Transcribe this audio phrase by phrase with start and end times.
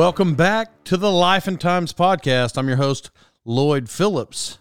[0.00, 2.56] Welcome back to the Life and Times podcast.
[2.56, 3.10] I'm your host,
[3.44, 4.56] Lloyd Phillips.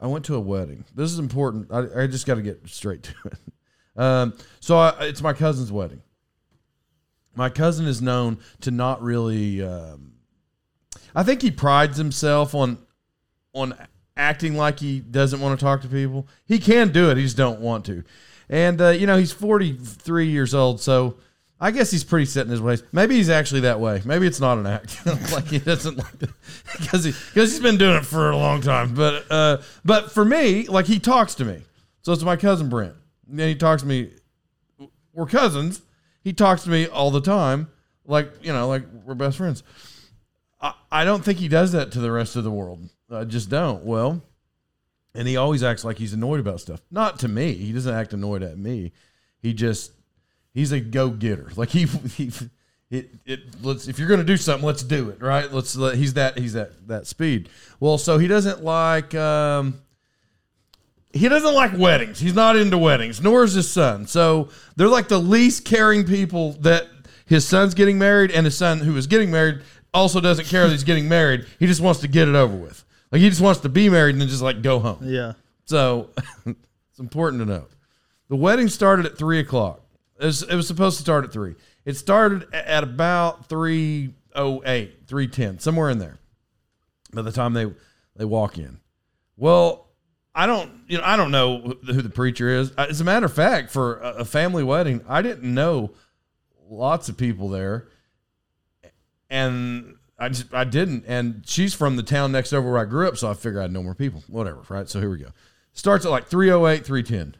[0.00, 0.84] I went to a wedding.
[0.94, 1.70] This is important.
[1.70, 3.34] I, I just got to get straight to it.
[3.96, 6.00] Um, so I, it's my cousin's wedding.
[7.34, 9.62] My cousin is known to not really.
[9.62, 10.12] Um,
[11.14, 12.78] I think he prides himself on
[13.52, 13.74] on
[14.16, 16.28] acting like he doesn't want to talk to people.
[16.46, 17.16] He can do it.
[17.16, 18.04] He just don't want to.
[18.48, 21.16] And uh, you know he's 43 years old, so
[21.62, 22.82] I guess he's pretty set in his ways.
[22.90, 24.00] Maybe he's actually that way.
[24.06, 25.04] Maybe it's not an act.
[25.32, 26.30] like he doesn't like
[26.78, 28.94] because he because he's been doing it for a long time.
[28.94, 31.62] But uh, but for me, like he talks to me.
[32.02, 32.94] So it's my cousin Brent.
[33.28, 34.10] And he talks to me.
[35.12, 35.82] We're cousins.
[36.22, 37.68] He talks to me all the time,
[38.06, 39.62] like you know, like we're best friends.
[40.62, 42.88] I, I don't think he does that to the rest of the world.
[43.10, 43.84] I just don't.
[43.84, 44.22] Well,
[45.14, 46.80] and he always acts like he's annoyed about stuff.
[46.90, 47.52] Not to me.
[47.52, 48.92] He doesn't act annoyed at me.
[49.40, 49.92] He just
[50.54, 51.50] he's a go getter.
[51.56, 52.30] Like he, he
[52.90, 55.50] it, it let's if you're gonna do something, let's do it, right?
[55.52, 57.48] Let's let, he's that he's that that speed.
[57.78, 59.80] Well, so he doesn't like um
[61.12, 62.18] he doesn't like weddings.
[62.20, 64.06] He's not into weddings, nor is his son.
[64.06, 66.88] So they're like the least caring people that
[67.26, 69.62] his son's getting married, and his son who is getting married
[69.94, 71.46] also doesn't care that he's getting married.
[71.58, 72.84] He just wants to get it over with.
[73.12, 74.98] Like he just wants to be married and then just like go home.
[75.02, 75.34] Yeah.
[75.64, 76.10] So
[76.46, 77.70] it's important to note.
[78.28, 79.80] The wedding started at three o'clock.
[80.20, 81.54] It was, it was supposed to start at three.
[81.84, 86.18] It started at about 308, 310, somewhere in there
[87.12, 87.72] by the time they,
[88.16, 88.80] they walk in.
[89.36, 89.88] Well,
[90.34, 92.72] I don't, you know, I don't know who the preacher is.
[92.76, 95.92] Uh, as a matter of fact, for a family wedding, I didn't know
[96.68, 97.88] lots of people there,
[99.28, 101.04] and I just I didn't.
[101.06, 103.72] And she's from the town next over where I grew up, so I figured I'd
[103.72, 104.22] know more people.
[104.28, 104.88] Whatever, right?
[104.88, 105.30] So here we go.
[105.72, 107.39] Starts at like 308, 310.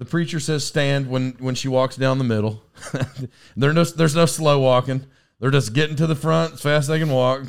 [0.00, 2.62] The preacher says stand when when she walks down the middle.
[3.54, 5.04] no there's no slow walking.
[5.38, 7.42] They're just getting to the front as fast as they can walk,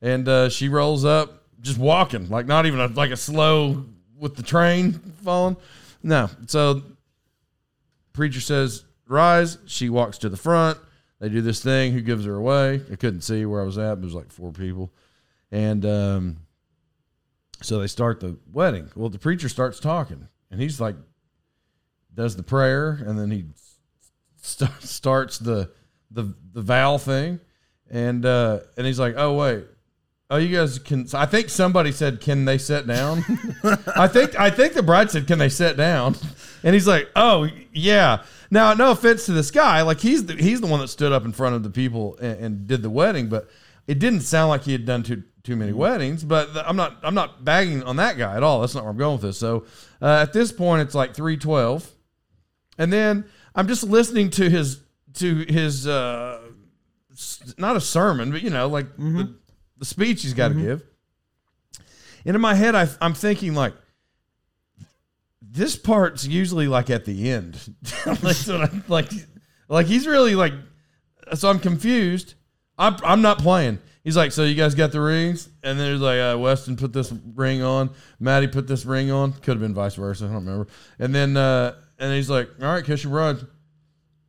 [0.00, 3.84] and uh, she rolls up just walking, like not even a, like a slow
[4.18, 5.58] with the train falling.
[6.02, 6.80] No, so
[8.14, 9.58] preacher says rise.
[9.66, 10.78] She walks to the front.
[11.20, 11.92] They do this thing.
[11.92, 12.80] Who gives her away?
[12.90, 13.96] I couldn't see where I was at.
[13.96, 14.90] But it was like four people,
[15.52, 16.36] and um,
[17.60, 18.90] So they start the wedding.
[18.96, 20.96] Well, the preacher starts talking, and he's like,
[22.14, 23.44] does the prayer, and then he
[24.40, 25.70] st- starts the
[26.10, 27.40] the the vow thing,
[27.90, 29.64] and uh, and he's like, oh wait,
[30.30, 31.06] oh you guys can.
[31.14, 33.24] I think somebody said, can they sit down?
[33.96, 36.16] I think I think the bride said, can they sit down?
[36.62, 38.22] And he's like, oh yeah.
[38.50, 41.24] Now, no offense to this guy, like he's the, he's the one that stood up
[41.24, 43.48] in front of the people and, and did the wedding, but
[43.86, 46.24] it didn't sound like he had done too too many weddings.
[46.24, 48.60] But I'm not I'm not bagging on that guy at all.
[48.60, 49.38] That's not where I'm going with this.
[49.38, 49.64] So
[50.00, 51.90] uh, at this point, it's like three twelve,
[52.78, 53.24] and then
[53.54, 54.80] I'm just listening to his
[55.14, 56.40] to his uh,
[57.58, 59.34] not a sermon, but you know, like the,
[59.78, 60.82] the speech he's got to give.
[62.26, 63.74] And in my head, I, I'm thinking like,
[65.42, 67.58] this part's usually like at the end.
[68.22, 69.10] like, so I- like,
[69.68, 70.52] like he's really like,
[71.34, 72.34] so I'm confused.
[72.78, 73.78] I'm, I'm not playing.
[74.02, 75.48] He's like, so you guys got the rings?
[75.62, 77.90] And then he's like, uh, Weston put this ring on.
[78.20, 79.32] Maddie put this ring on.
[79.32, 80.24] Could have been vice versa.
[80.24, 80.66] I don't remember.
[80.98, 83.36] And then, uh, and he's like, all right, kiss your bride.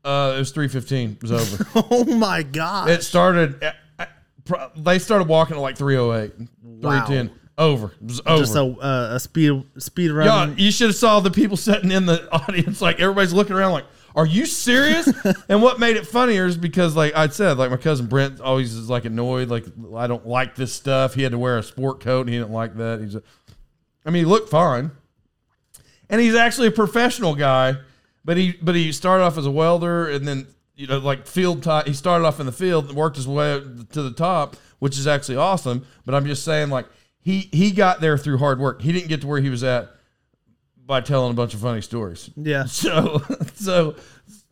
[0.03, 1.11] Uh, it was 315.
[1.11, 1.65] It was over.
[1.91, 2.89] Oh my god!
[2.89, 3.61] It started.
[3.63, 4.09] At, at-
[4.45, 6.47] pro- they started walking at like 308,
[6.81, 7.31] 310.
[7.57, 7.87] Over.
[7.87, 8.43] It was over.
[8.43, 10.27] Just a, uh, a speed speed run.
[10.27, 12.81] Yeah, you should have saw the people sitting in the audience.
[12.81, 15.07] Like everybody's looking around, like, "Are you serious?"
[15.49, 18.73] and what made it funnier is because, like I said, like my cousin Brent always
[18.75, 19.47] is like annoyed.
[19.47, 19.65] Like
[19.95, 21.13] I don't like this stuff.
[21.13, 22.21] He had to wear a sport coat.
[22.27, 22.99] and He didn't like that.
[22.99, 23.23] He's, a,
[24.05, 24.91] I mean, he looked fine,
[26.09, 27.75] and he's actually a professional guy.
[28.23, 31.65] But he, but he started off as a welder, and then you know, like field.
[31.85, 33.59] He started off in the field and worked his way
[33.91, 35.85] to the top, which is actually awesome.
[36.05, 36.87] But I'm just saying, like
[37.19, 38.81] he he got there through hard work.
[38.81, 39.89] He didn't get to where he was at
[40.85, 42.29] by telling a bunch of funny stories.
[42.35, 42.65] yeah.
[42.67, 43.21] So
[43.55, 43.95] so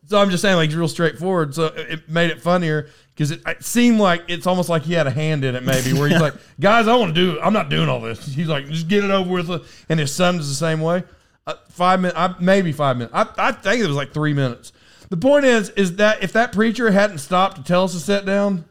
[0.06, 1.54] so I'm just saying like he's real straightforward.
[1.54, 5.06] So it made it funnier because it, it seemed like it's almost like he had
[5.06, 7.40] a hand in it maybe where he's like, guys, I want to do.
[7.40, 8.26] I'm not doing all this.
[8.26, 9.84] He's like, just get it over with.
[9.88, 11.04] And his son is the same way.
[11.46, 13.14] Uh, five minutes, I, maybe five minutes.
[13.14, 14.72] I, I think it was like three minutes.
[15.10, 18.24] The point is, is that if that preacher hadn't stopped to tell us to sit
[18.24, 18.64] down,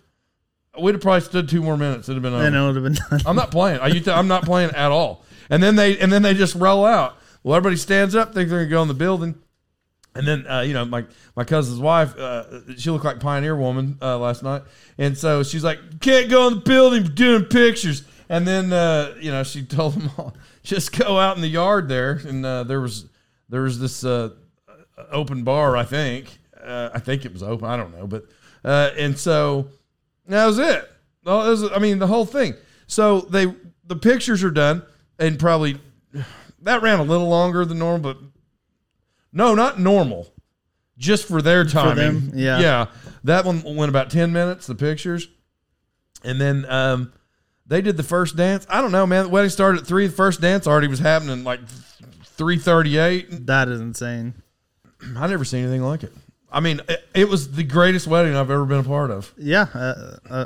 [0.79, 2.09] we'd have probably stood two more minutes.
[2.09, 2.45] It'd have been over.
[2.45, 3.21] And it would have been done.
[3.27, 3.79] I'm not playing.
[3.79, 5.23] I, you I'm not playing at all.
[5.49, 7.17] And then they and then they just roll out.
[7.43, 9.35] Well, everybody stands up, think they're gonna go in the building,
[10.15, 11.05] and then uh, you know my
[11.35, 14.63] my cousin's wife, uh, she looked like Pioneer Woman uh, last night,
[14.97, 19.31] and so she's like, "Can't go in the building, doing pictures." And then uh, you
[19.31, 22.81] know she told them all, just go out in the yard there, and uh, there
[22.81, 23.05] was
[23.49, 24.29] there was this uh,
[25.11, 26.39] open bar, I think.
[26.61, 27.67] Uh, I think it was open.
[27.67, 28.25] I don't know, but
[28.63, 29.67] uh, and so
[30.27, 30.89] that was it.
[31.23, 32.55] Well, it was, I mean, the whole thing.
[32.87, 33.53] So they
[33.85, 34.83] the pictures are done,
[35.19, 35.77] and probably
[36.61, 38.23] that ran a little longer than normal, but
[39.31, 40.29] no, not normal.
[40.97, 42.29] Just for their timing.
[42.29, 42.59] them, yeah.
[42.59, 42.85] yeah.
[43.23, 44.67] That one went about ten minutes.
[44.67, 45.27] The pictures,
[46.23, 47.11] and then um,
[47.65, 48.65] they did the first dance.
[48.69, 49.23] I don't know, man.
[49.23, 50.07] The wedding started at three.
[50.07, 51.61] The first dance already was happening like
[52.25, 53.45] three thirty eight.
[53.47, 54.33] That is insane.
[55.17, 56.13] I never seen anything like it.
[56.51, 59.33] I mean, it, it was the greatest wedding I've ever been a part of.
[59.37, 59.67] Yeah.
[59.73, 60.45] Uh, uh,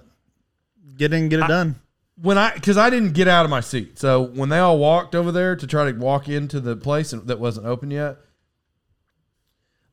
[0.98, 1.76] get in, get it done.
[2.22, 4.00] when I because I didn't get out of my seat.
[4.00, 7.40] So when they all walked over there to try to walk into the place that
[7.40, 8.18] wasn't open yet,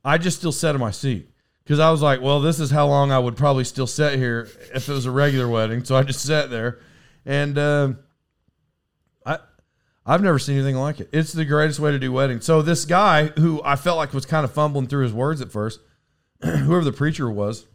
[0.04, 1.28] I just still sat in my seat
[1.64, 4.48] because I was like, well, this is how long I would probably still sit here
[4.74, 5.82] if it was a regular wedding.
[5.84, 6.78] So I just sat there,
[7.26, 7.98] and um,
[9.24, 9.38] I
[10.06, 11.08] I've never seen anything like it.
[11.12, 12.44] It's the greatest way to do weddings.
[12.44, 15.50] So this guy who I felt like was kind of fumbling through his words at
[15.50, 15.80] first,
[16.42, 17.66] whoever the preacher was,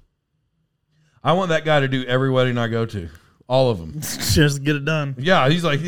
[1.23, 3.09] I want that guy to do every wedding I go to,
[3.47, 3.99] all of them.
[4.01, 5.15] Just get it done.
[5.17, 5.81] Yeah, he's like,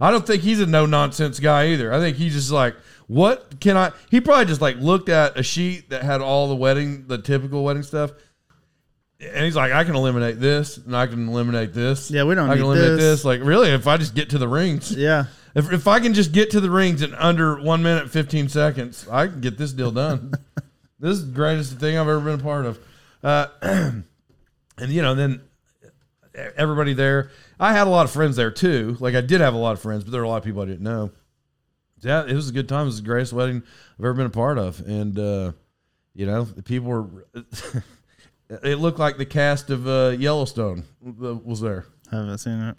[0.00, 1.92] I don't think he's a no nonsense guy either.
[1.92, 2.74] I think he's just like,
[3.06, 3.92] what can I?
[4.10, 7.62] He probably just like looked at a sheet that had all the wedding, the typical
[7.62, 8.10] wedding stuff,
[9.22, 12.10] and he's like, I can eliminate this, and I can eliminate this.
[12.10, 13.20] Yeah, we don't I can need eliminate this.
[13.20, 13.24] this.
[13.24, 15.26] Like, really, if I just get to the rings, Yeah.
[15.54, 19.06] if if I can just get to the rings in under one minute fifteen seconds,
[19.10, 20.32] I can get this deal done.
[20.98, 22.78] this is the greatest thing I've ever been a part of.
[23.22, 24.04] Uh, and
[24.88, 25.40] you know, then
[26.56, 27.30] everybody there.
[27.60, 28.96] I had a lot of friends there too.
[28.98, 30.62] Like I did have a lot of friends, but there were a lot of people
[30.62, 31.10] I didn't know.
[32.00, 32.82] Yeah, it was a good time.
[32.82, 33.62] It was the greatest wedding
[33.98, 35.52] I've ever been a part of, and uh,
[36.14, 37.26] you know, the people were.
[38.62, 40.84] it looked like the cast of uh, Yellowstone
[41.44, 41.86] was there.
[42.10, 42.76] I haven't seen it.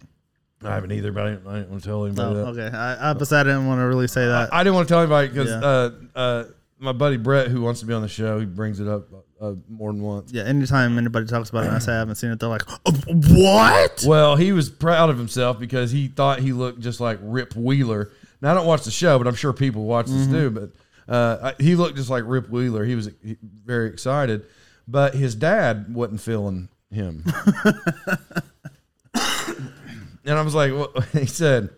[0.63, 2.45] I haven't either, but I didn't, I didn't want to tell Oh, anybody that.
[2.47, 2.77] okay.
[2.77, 4.53] I, I, besides, I didn't want to really say that.
[4.53, 5.59] I didn't want to tell anybody because Yeah.
[5.59, 6.43] uh, uh,
[6.79, 9.07] my buddy Brett, who wants to be on the show, he brings it up
[9.41, 10.31] uh, more than once.
[10.31, 10.43] yeah.
[10.43, 12.39] Anytime anybody talks about it, and I say I haven't seen it.
[12.39, 16.79] They're like, "Oh, "What?" Well, he was proud of himself because he thought he looked
[16.79, 18.11] just like Rip Wheeler.
[18.41, 20.49] Now I don't watch the show, but I'm sure people watch this too.
[20.49, 22.85] But uh, I- he looked just like Rip Wheeler.
[22.85, 24.45] He was he- very excited,
[24.87, 27.23] but his dad wasn't feeling him.
[30.25, 31.69] and I was like, well, he said,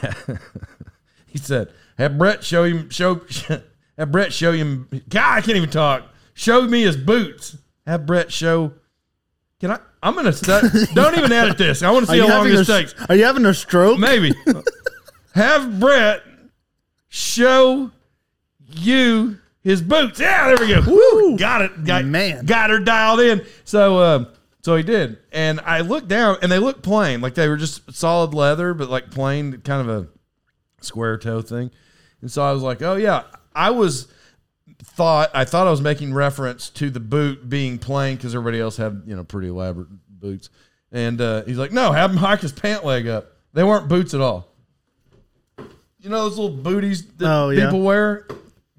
[1.26, 3.20] he said, "Have Brett show him show
[3.98, 4.88] have Brett show him.
[5.08, 6.04] God, I can't even talk.
[6.34, 7.56] Show me his boots.
[7.86, 8.72] Have Brett show.
[9.60, 9.78] Can I?
[10.02, 11.82] I'm gonna stu- don't even edit this.
[11.82, 12.94] I want to see how long having a, this takes.
[13.08, 13.98] are you having a stroke?
[13.98, 14.34] Maybe
[15.34, 16.22] have Brett
[17.08, 17.90] show
[18.66, 20.20] you his boots.
[20.20, 20.82] Yeah, there we go.
[20.90, 21.05] Woo,
[21.36, 21.84] got it.
[21.84, 22.44] Got, Man.
[22.46, 23.44] got her dialed in.
[23.64, 24.26] So, um,
[24.62, 27.92] so he did, and I looked down, and they looked plain, like they were just
[27.94, 30.08] solid leather, but like plain, kind of a
[30.84, 31.70] square toe thing.
[32.20, 33.22] And so I was like, oh yeah,
[33.54, 34.08] I was
[34.82, 38.76] thought I thought I was making reference to the boot being plain because everybody else
[38.76, 40.50] had you know pretty elaborate boots.
[40.92, 43.32] And uh, he's like, no, have him hike his pant leg up.
[43.52, 44.48] They weren't boots at all.
[46.00, 47.66] You know those little booties that Oh, yeah.
[47.66, 48.26] people wear.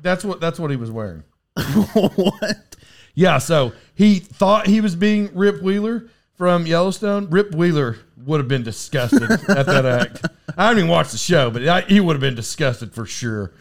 [0.02, 1.24] That's what that's what he was wearing.
[1.94, 2.76] what?
[3.16, 7.30] Yeah, so he thought he was being Rip Wheeler from Yellowstone.
[7.30, 10.26] Rip Wheeler would have been disgusted at that act.
[10.56, 13.54] I haven't even watched the show, but I, he would have been disgusted for sure.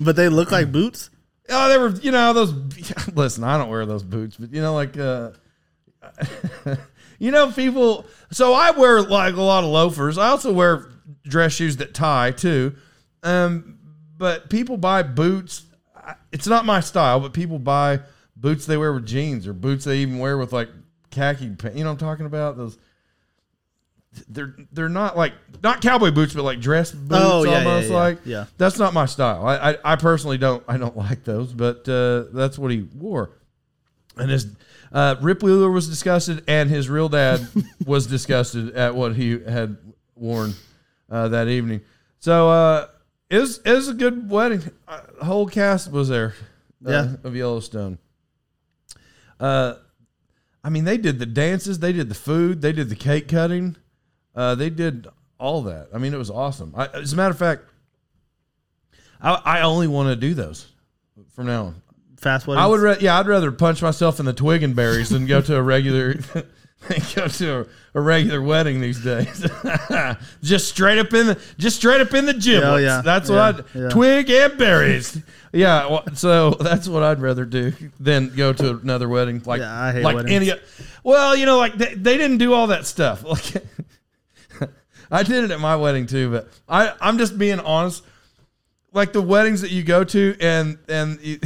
[0.00, 1.10] But they look like boots.
[1.48, 2.52] Oh, they were, you know, those.
[3.14, 5.30] Listen, I don't wear those boots, but you know, like, uh,
[7.18, 8.06] you know, people.
[8.30, 10.18] So I wear like a lot of loafers.
[10.18, 10.88] I also wear
[11.24, 12.74] dress shoes that tie too.
[13.22, 13.78] Um,
[14.16, 15.64] but people buy boots.
[16.32, 18.00] It's not my style, but people buy
[18.36, 20.68] boots they wear with jeans or boots they even wear with like
[21.10, 21.76] khaki pants.
[21.76, 22.56] You know what I'm talking about?
[22.56, 22.78] Those.
[24.28, 27.88] They're they're not like not cowboy boots, but like dress boots Oh, yeah, yeah, almost
[27.90, 28.44] yeah, like yeah.
[28.58, 29.46] that's not my style.
[29.46, 33.30] I, I, I personally don't I don't like those, but uh, that's what he wore.
[34.18, 34.46] And his
[34.92, 37.46] uh, Rip Wheeler was disgusted, and his real dad
[37.86, 39.78] was disgusted at what he had
[40.14, 40.52] worn
[41.10, 41.80] uh, that evening.
[42.18, 42.88] So uh,
[43.32, 44.62] it was it was a good wedding.
[44.86, 46.34] Uh, the whole cast was there.
[46.86, 47.08] uh, Yeah.
[47.24, 47.98] of Yellowstone.
[49.40, 49.74] Uh,
[50.64, 53.76] I mean, they did the dances, they did the food, they did the cake cutting,
[54.36, 55.08] uh, they did
[55.38, 55.88] all that.
[55.92, 56.72] I mean, it was awesome.
[56.76, 57.62] I, as a matter of fact,
[59.20, 60.66] I, I only want to do those
[61.34, 61.82] from now on.
[62.18, 62.62] Fast weddings.
[62.62, 65.40] I would, ra- yeah, I'd rather punch myself in the twig and berries than go
[65.40, 66.14] to a regular,
[67.14, 69.46] go to a, a regular wedding these days.
[70.42, 72.64] just straight up in the, just straight up in the giblets.
[72.66, 73.02] Oh, yeah.
[73.02, 73.88] That's what Yeah, yeah.
[73.90, 75.20] twig and berries.
[75.52, 79.42] yeah, well, so that's what I'd rather do than go to another wedding.
[79.44, 80.48] Like, Yeah, I hate like weddings.
[80.50, 80.60] any.
[81.04, 83.24] Well, you know, like they, they didn't do all that stuff.
[83.24, 83.64] Like,
[85.10, 88.02] I did it at my wedding too, but I, I'm just being honest
[88.94, 91.38] like the weddings that you go to and and you,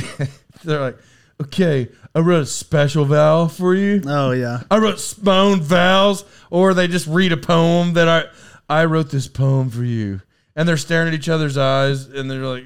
[0.65, 0.99] they're like
[1.41, 4.63] okay i wrote a special vow for you Oh yeah.
[4.71, 8.25] i wrote spoon vows or they just read a poem that i
[8.69, 10.21] i wrote this poem for you
[10.55, 12.65] and they're staring at each other's eyes and they're like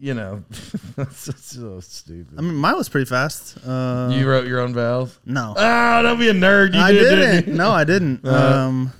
[0.00, 0.44] you know
[0.96, 3.58] that's so stupid I mean, mine was pretty fast.
[3.66, 7.00] Uh, you wrote your own vows no, ah don't be a nerd you I did,
[7.16, 7.46] didn't.
[7.48, 7.54] you?
[7.54, 8.20] No, I didn't.
[8.24, 8.92] Uh, um,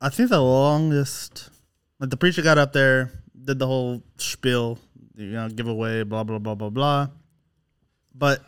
[0.00, 1.48] I think the longest,
[1.98, 3.10] like the preacher got up there,
[3.42, 4.78] did the whole spiel,
[5.16, 7.08] you know, giveaway, blah blah blah blah blah.
[8.14, 8.40] But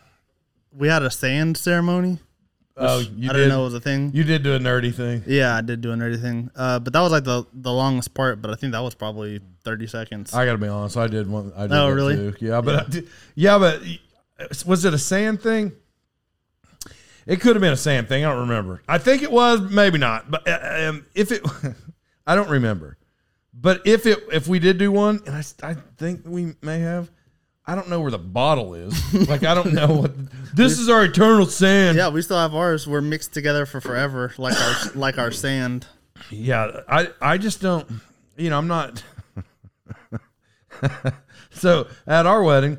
[0.71, 2.19] we had a sand ceremony.
[2.77, 4.11] oh you I did didn't know it was a thing.
[4.13, 6.51] you did do a nerdy thing yeah, I did do an everything.
[6.55, 8.41] Uh, but that was like the the longest part.
[8.41, 10.33] But I think that was probably thirty seconds.
[10.33, 10.95] I gotta be honest.
[10.97, 11.51] I did one.
[11.57, 12.15] I did Oh, really?
[12.15, 12.35] Too.
[12.39, 13.81] Yeah, but I did- yeah, but
[14.65, 15.71] was it a sand thing?
[17.25, 18.23] It could have been a sand thing.
[18.23, 18.81] I don't remember.
[18.87, 20.31] I think it was, maybe not.
[20.31, 21.45] But uh, um, if it,
[22.27, 22.97] I don't remember.
[23.59, 27.09] But if it, if we did do one, and I, I think we may have.
[27.69, 28.95] I don't know where the bottle is.
[29.27, 30.13] Like I don't know what.
[30.55, 31.97] This is our eternal sand.
[31.97, 32.87] yeah, we still have ours.
[32.87, 35.87] We're mixed together for forever, like our like our sand.
[36.29, 37.85] Yeah, I I just don't.
[38.37, 39.03] You know, I'm not.
[41.51, 42.77] so at our wedding,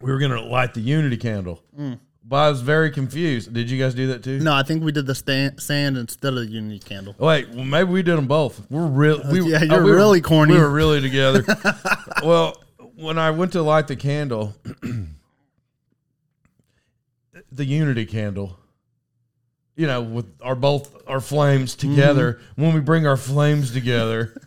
[0.00, 1.98] we were gonna light the unity candle, mm.
[2.26, 3.52] But I was very confused.
[3.52, 4.40] Did you guys do that too?
[4.40, 7.14] No, I think we did the sta- sand instead of the unity candle.
[7.18, 8.66] Wait, well, maybe we did them both.
[8.70, 9.20] We're real.
[9.30, 10.54] We, yeah, uh, you're we were- really corny.
[10.54, 11.44] We were really together.
[12.22, 12.62] well,
[12.96, 14.56] when I went to light the candle,
[17.52, 18.58] the unity candle,
[19.76, 22.40] you know, with our both our flames together.
[22.56, 24.40] When we bring our flames together,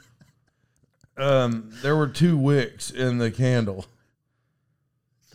[1.18, 3.86] um, there were two wicks in the candle.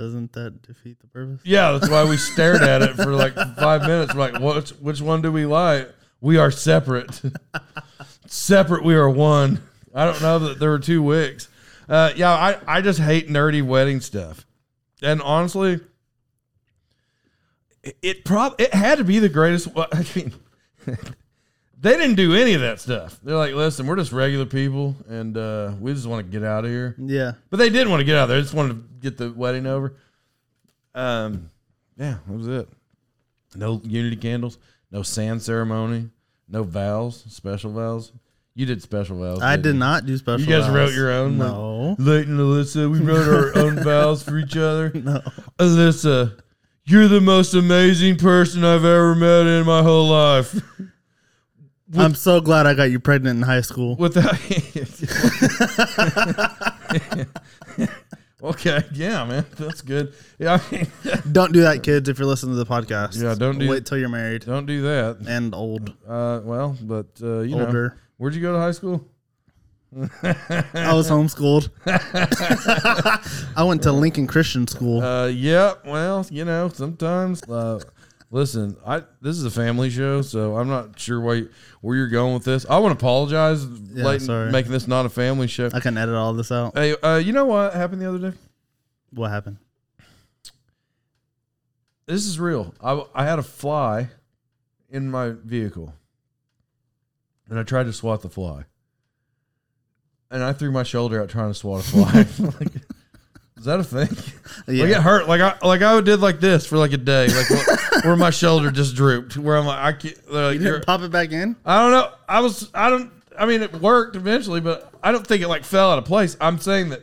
[0.02, 1.42] Doesn't that defeat the purpose?
[1.44, 4.12] Yeah, that's why we stared at it for like five minutes.
[4.12, 5.88] We're like, which which one do we like?
[6.20, 7.22] We are separate.
[8.26, 9.62] separate, we are one.
[9.94, 11.46] I don't know that there were two wicks.
[11.88, 14.44] Uh, yeah, I, I just hate nerdy wedding stuff.
[15.02, 15.78] And honestly,
[17.84, 19.68] it, it prob it had to be the greatest.
[19.76, 20.32] I mean,
[21.82, 23.18] they didn't do any of that stuff.
[23.24, 26.64] They're like, listen, we're just regular people, and uh, we just want to get out
[26.64, 26.94] of here.
[26.98, 27.32] Yeah.
[27.50, 28.38] But they did want to get out of there.
[28.38, 29.96] They just wanted to get the wedding over.
[30.94, 31.50] Um,
[31.96, 32.68] yeah, that was it.
[33.56, 34.58] No unity candles,
[34.92, 36.10] no sand ceremony,
[36.48, 38.12] no vows, special vows.
[38.54, 39.42] You did special vows.
[39.42, 39.78] I didn't you?
[39.80, 40.38] not do special.
[40.38, 40.46] Vows.
[40.46, 40.74] You guys vows.
[40.76, 41.36] wrote your own?
[41.36, 41.96] No.
[41.98, 44.92] Leighton and Alyssa, we wrote our own vows for each other.
[45.02, 45.20] No.
[45.58, 46.38] Alyssa,
[46.84, 50.54] you're the most amazing person I've ever met in my whole life.
[51.96, 53.96] I'm so glad I got you pregnant in high school.
[53.96, 54.34] Without
[58.42, 59.46] Okay, yeah, man.
[59.56, 60.14] That's good.
[60.38, 60.86] Yeah, I mean,
[61.32, 62.08] Don't do that, kids.
[62.08, 64.82] If you're listening to the podcast, Yeah, don't do- Wait till you're married don't do
[64.82, 65.18] that.
[65.28, 67.96] and old, Uh, well, but uh, you know, older.
[68.16, 69.06] where'd you go to high school?
[69.94, 71.68] I was homeschooled.
[73.56, 75.02] I went to Lincoln Christian School.
[75.02, 75.74] Uh, yeah.
[75.86, 77.42] Well, you know, sometimes.
[77.44, 77.78] Uh,
[78.32, 81.44] listen, I this is a family show, so I'm not sure why
[81.80, 82.66] where you're going with this.
[82.68, 84.50] I want to apologize, Yeah, Leighton, sorry.
[84.50, 85.70] making this not a family show.
[85.72, 86.76] I can edit all this out.
[86.76, 88.36] Hey, uh, you know what happened the other day?
[89.12, 89.58] What happened?
[92.06, 92.74] This is real.
[92.82, 94.10] I I had a fly
[94.90, 95.94] in my vehicle,
[97.48, 98.64] and I tried to swat the fly,
[100.30, 102.26] and I threw my shoulder out trying to swat a fly.
[102.60, 102.81] like,
[103.62, 104.08] is that a thing?
[104.66, 104.84] Yeah.
[104.84, 105.28] Like it hurt.
[105.28, 108.30] Like I like I did like this for like a day, like wh- where my
[108.30, 109.36] shoulder just drooped.
[109.36, 110.32] Where I'm like I can't.
[110.32, 111.56] Like, you didn't pop it back in?
[111.64, 112.12] I don't know.
[112.28, 112.70] I was.
[112.74, 113.10] I don't.
[113.36, 116.36] I mean, it worked eventually, but I don't think it like fell out of place.
[116.40, 117.02] I'm saying that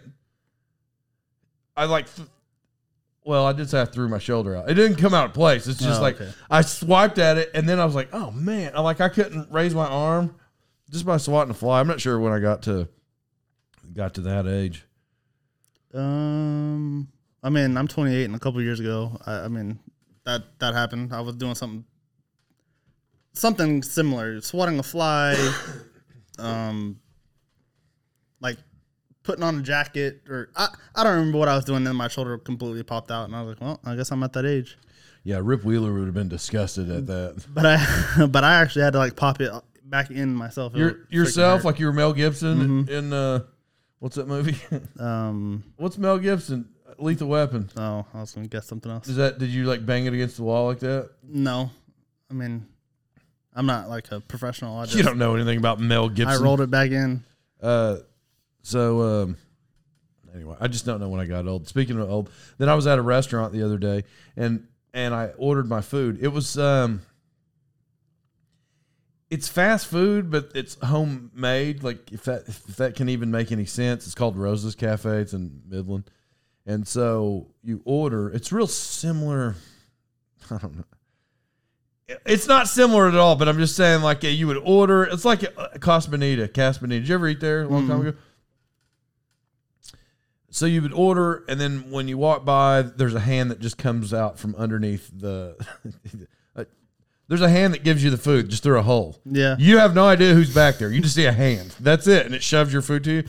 [1.76, 2.06] I like.
[3.26, 4.70] Well, I did say I threw my shoulder out.
[4.70, 5.68] It didn't come out of place.
[5.68, 6.32] It's just Oh, like okay.
[6.50, 9.52] I swiped at it, and then I was like, "Oh man!" I like I couldn't
[9.52, 10.36] raise my arm
[10.92, 11.80] just by swatting a fly.
[11.80, 12.88] I'm not sure when I got to
[13.94, 14.86] got to that age.
[15.94, 17.08] Um,
[17.44, 19.80] I mean, I'm 28, and a couple years ago, I, I mean,
[20.26, 21.14] that that happened.
[21.14, 21.86] I was doing something,
[23.34, 25.36] something similar, swatting a fly,
[26.40, 27.00] um,
[28.42, 28.58] like
[29.24, 31.84] putting on a jacket, or I, I don't remember what I was doing.
[31.84, 34.34] Then my shoulder completely popped out, and I was like, well, I guess I'm at
[34.34, 34.78] that age.
[35.24, 37.46] Yeah, Rip Wheeler would have been disgusted at that.
[37.54, 39.52] But I, but I actually had to like pop it
[39.84, 40.76] back in myself.
[40.76, 42.92] Your, yourself, like you were Mel Gibson Mm-hmm.
[42.92, 43.40] in uh,
[44.00, 44.58] what's that movie?
[45.00, 46.70] um, what's Mel Gibson?
[46.98, 47.70] Lethal Weapon.
[47.78, 49.08] oh, I was gonna guess something else.
[49.08, 51.12] Is that did you like bang it against the wall like that?
[51.24, 51.70] No,
[52.30, 52.66] I mean,
[53.56, 54.78] I'm not like a professional.
[54.78, 56.28] I just, You don't know anything about Mel Gibson.
[56.28, 56.46] I Gibson.
[56.46, 57.24] rolled it back in.
[57.62, 57.98] Uh,
[58.64, 59.38] so um,
[60.36, 61.68] anyway, I just don't know when I got old.
[61.68, 64.04] Speaking of old, then I was at a restaurant the other day
[64.36, 66.18] and and I ordered my food.
[66.22, 67.02] It was um,
[69.30, 71.84] it's fast food, but it's homemade.
[71.84, 75.22] Like if that if that can even make any sense, it's called Rose's Cafe.
[75.22, 76.10] It's in Midland,
[76.66, 78.30] and so you order.
[78.30, 79.56] It's real similar.
[80.52, 80.84] I don't know.
[82.26, 85.04] It's not similar at all, but I'm just saying, like you would order.
[85.04, 85.44] It's like
[85.80, 87.02] Casa Bonita, Casa Bonita.
[87.02, 88.08] Did you ever eat there a long time mm-hmm.
[88.10, 88.18] ago?
[90.52, 93.78] So you would order, and then when you walk by, there's a hand that just
[93.78, 95.56] comes out from underneath the.
[97.30, 99.22] there's a hand that gives you the food just through a hole.
[99.24, 99.56] Yeah.
[99.58, 100.92] You have no idea who's back there.
[100.92, 101.76] You just see a hand.
[101.80, 103.24] That's it, and it shoves your food to you.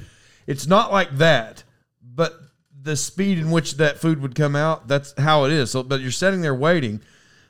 [0.47, 1.63] It's not like that,
[2.03, 2.35] but
[2.83, 5.71] the speed in which that food would come out, that's how it is.
[5.71, 7.03] So, but you're sitting there waiting,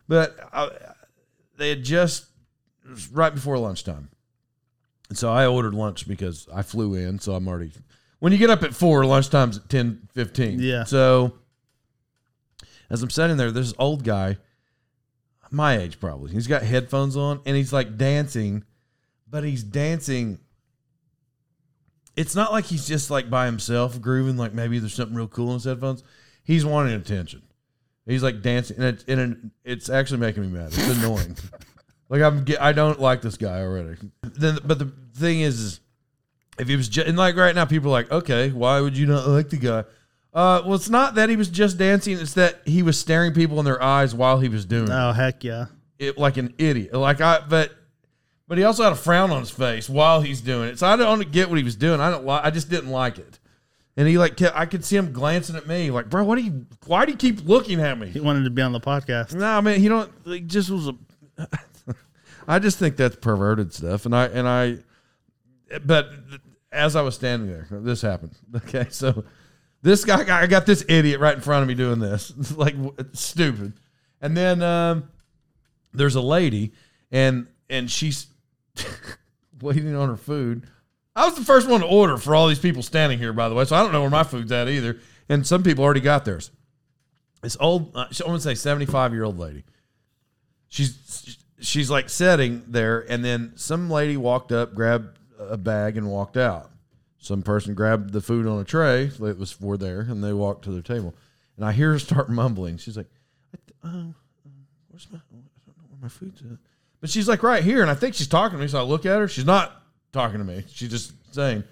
[0.09, 0.71] but I,
[1.57, 2.27] they had just
[2.85, 4.11] it was right before lunchtime,
[5.09, 7.71] and so I ordered lunch because I flew in, so I'm already.
[8.19, 10.59] When you get up at four, lunchtime's at ten fifteen.
[10.59, 10.83] Yeah.
[10.83, 11.35] So
[12.91, 14.37] as I'm sitting there, this old guy,
[15.51, 16.33] my age probably.
[16.33, 18.65] He's got headphones on and he's like dancing,
[19.29, 20.39] but he's dancing.
[22.17, 25.49] It's not like he's just like by himself grooving, like maybe there's something real cool
[25.49, 26.03] in his headphones.
[26.45, 27.43] He's wanting attention.
[28.07, 30.69] He's like dancing, and, it, and it, it's actually making me mad.
[30.69, 31.37] It's annoying.
[32.09, 33.99] like I'm, I don't like this guy already.
[34.23, 35.81] Then, but the thing is, is
[36.59, 39.07] if he was just, and like right now, people are like, okay, why would you
[39.07, 39.85] not like the guy?
[40.33, 43.59] Uh, well, it's not that he was just dancing; it's that he was staring people
[43.59, 45.67] in their eyes while he was doing it, Oh heck yeah.
[45.99, 46.95] it like an idiot.
[46.95, 47.73] Like I, but,
[48.47, 50.79] but he also had a frown on his face while he's doing it.
[50.79, 52.01] So I don't get what he was doing.
[52.01, 52.45] I don't like.
[52.45, 53.39] I just didn't like it.
[53.97, 56.43] And he like, kept, I could see him glancing at me, like, bro, what do
[56.43, 56.65] you?
[56.87, 58.07] Why do you keep looking at me?
[58.09, 59.35] He wanted to be on the podcast.
[59.35, 60.13] No, I mean he don't.
[60.25, 60.95] He just was a.
[62.49, 64.79] I just think that's perverted stuff, and I and I,
[65.85, 66.13] but
[66.73, 68.37] as I was standing there, this happened.
[68.57, 69.25] Okay, so
[69.83, 72.75] this guy, I got this idiot right in front of me doing this, It's like
[73.13, 73.75] stupid,
[74.21, 75.09] and then um,
[75.93, 76.73] there's a lady,
[77.11, 78.27] and and she's
[79.61, 80.67] waiting on her food.
[81.17, 83.55] I was the first one to order for all these people standing here, by the
[83.55, 84.99] way, so I don't know where my food's at either.
[85.29, 86.51] And some people already got theirs
[87.43, 89.65] this old I want to say 75 year old lady.
[90.69, 96.09] She's she's like sitting there and then some lady walked up, grabbed a bag and
[96.09, 96.71] walked out.
[97.21, 100.65] Some person grabbed the food on a tray that was for there and they walked
[100.65, 101.15] to their table.
[101.57, 102.79] And I hear her start mumbling.
[102.79, 103.11] She's like,
[103.85, 104.03] uh, uh,
[104.89, 106.59] "Where's my I don't know where my food's at."
[107.01, 109.05] But she's like right here and I think she's talking to me so I look
[109.05, 109.29] at her.
[109.29, 110.65] She's not talking to me.
[110.73, 111.65] She's just saying,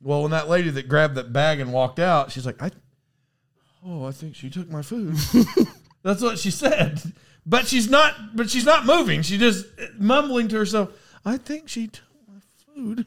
[0.00, 2.70] "Well, when that lady that grabbed that bag and walked out, she's like, I,
[3.84, 5.16] oh, I think she took my food."
[6.04, 7.02] That's what she said.
[7.46, 8.36] But she's not.
[8.36, 9.22] But she's not moving.
[9.22, 9.66] She just
[9.98, 10.90] mumbling to herself.
[11.24, 12.40] I think she took my
[12.74, 13.06] food.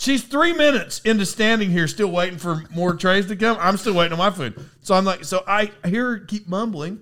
[0.00, 3.58] She's three minutes into standing here, still waiting for more trays to come.
[3.60, 4.58] I'm still waiting on my food.
[4.80, 7.00] So I'm like, so I hear her keep mumbling.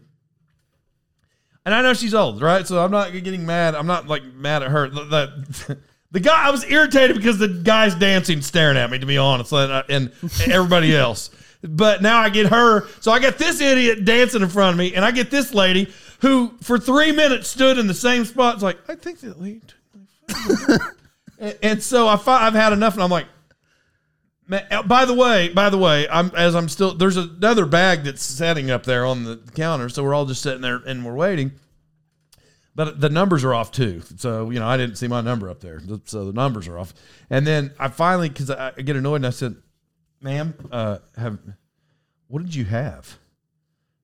[1.65, 2.67] And I know she's old, right?
[2.67, 3.77] So I'm not getting mad.
[3.77, 4.89] I'm not like mad at her.
[4.89, 5.79] The, the,
[6.11, 9.53] the guy, I was irritated because the guy's dancing, staring at me, to be honest,
[9.53, 10.11] and, uh, and
[10.49, 11.31] everybody else.
[11.63, 12.89] But now I get her.
[13.01, 15.93] So I got this idiot dancing in front of me, and I get this lady
[16.21, 18.55] who, for three minutes, stood in the same spot.
[18.55, 19.63] It's like, I think that lady.
[21.39, 23.27] and, so I fi- I've had enough, and I'm like,
[24.51, 28.23] uh, by the way, by the way, I'm as I'm still there's another bag that's
[28.23, 31.53] setting up there on the counter, so we're all just sitting there and we're waiting.
[32.75, 35.61] But the numbers are off too, so you know I didn't see my number up
[35.61, 36.95] there, so the numbers are off.
[37.29, 39.57] And then I finally, because I get annoyed, and I said,
[40.21, 41.39] "Ma'am, uh, have
[42.29, 43.19] what did you have?"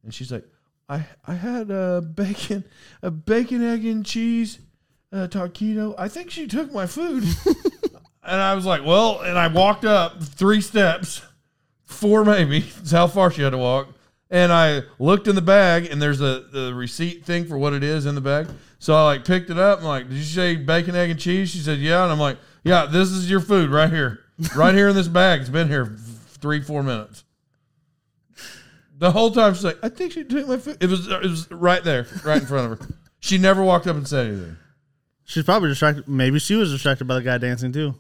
[0.03, 0.45] And she's like,
[0.89, 2.65] "I I had a bacon,
[3.03, 4.59] a bacon, egg, and cheese
[5.15, 5.95] uh, taquito.
[5.97, 7.25] I think she took my food."
[8.27, 11.23] And I was like, well, and I walked up three steps,
[11.85, 13.89] four maybe, is how far she had to walk.
[14.31, 17.85] And I looked in the bag, and there's a the receipt thing for what it
[17.85, 18.49] is in the bag.
[18.79, 19.79] So I like picked it up.
[19.79, 21.51] and like, did you say bacon, egg, and cheese?
[21.51, 22.03] She said, yeah.
[22.03, 24.21] And I'm like, yeah, this is your food right here,
[24.57, 25.43] right here in this bag.
[25.43, 27.25] It's been here three, four minutes.
[28.97, 30.79] The whole time she's like, I think she took my food.
[30.81, 32.89] It was it was right there, right in front of her.
[33.21, 34.57] She never walked up and said anything.
[35.25, 36.07] She's probably distracted.
[36.07, 37.95] Maybe she was distracted by the guy dancing too.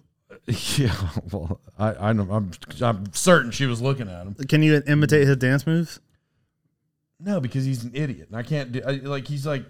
[0.77, 0.95] Yeah,
[1.33, 2.51] well, I, I know, I'm,
[2.83, 4.35] I'm certain she was looking at him.
[4.47, 6.01] Can you imitate his dance moves?
[7.19, 8.83] No, because he's an idiot, and I can't do.
[8.87, 9.65] I, like he's like,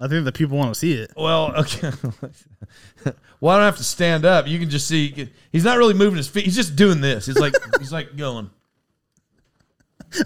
[0.00, 1.12] I think the people want to see it.
[1.16, 1.90] well, okay.
[3.40, 4.46] well, I don't have to stand up.
[4.46, 6.44] You can just see he's not really moving his feet.
[6.44, 7.26] He's just doing this.
[7.26, 8.50] He's like he's like going.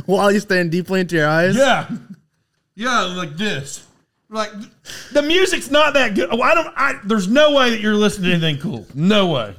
[0.07, 1.57] While you staring deeply into your eyes.
[1.57, 1.89] Yeah,
[2.75, 3.87] yeah, like this.
[4.33, 4.51] Like
[5.13, 6.31] the music's not that good.
[6.31, 6.75] I don't.
[6.75, 8.87] I there's no way that you're listening to anything cool.
[8.95, 9.55] No way.